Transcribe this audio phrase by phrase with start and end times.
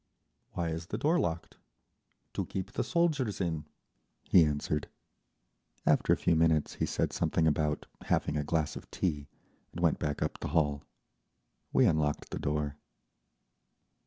[0.53, 1.57] "Why is the door locked?"
[2.33, 3.65] "To keep the soldiers in,"
[4.23, 4.89] he answered.
[5.85, 9.27] After a few minutes he said something about having a glass of tea
[9.71, 10.83] and went back up the hall.
[11.71, 12.77] We unlocked the door.